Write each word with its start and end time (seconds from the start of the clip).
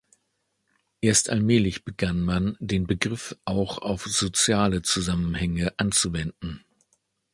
Erst 1.01 1.29
allmählich 1.29 1.85
begann 1.85 2.21
man, 2.21 2.57
den 2.59 2.87
Begriff 2.87 3.35
auch 3.45 3.77
auf 3.77 4.05
soziale 4.07 4.81
Zusammenhänge 4.81 5.77
anzuwenden. 5.77 6.65